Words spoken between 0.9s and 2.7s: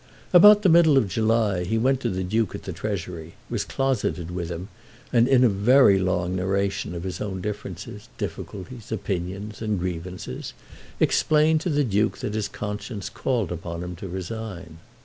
of July he went to the Duke at